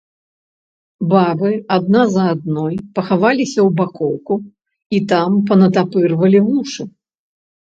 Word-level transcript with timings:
Бабы 1.09 1.51
адна 1.75 2.01
за 2.15 2.25
адной 2.35 2.75
пахаваліся 2.95 3.59
ў 3.65 3.67
бакоўку 3.83 4.35
і 4.99 5.03
там 5.13 5.31
панатапырвалі 5.53 6.39
вушы. 6.49 6.83